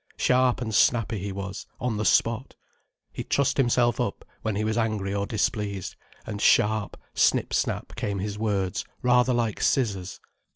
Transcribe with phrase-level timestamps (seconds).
[0.17, 2.55] Sharp and snappy, he was, on the spot.
[3.13, 8.17] He trussed himself up, when he was angry or displeased, and sharp, snip snap came
[8.17, 10.19] his words, rather like scissors.